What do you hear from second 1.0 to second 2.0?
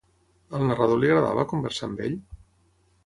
li agradava conversar